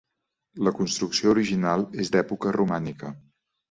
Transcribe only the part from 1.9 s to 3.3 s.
és d'època romànica.